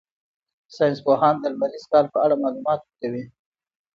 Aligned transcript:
ساینس 0.75 0.99
پوهان 1.05 1.35
د 1.39 1.45
لمریز 1.53 1.85
کال 1.91 2.05
په 2.13 2.19
اړه 2.25 2.35
معلومات 2.43 2.79
ورکوي. 2.83 3.23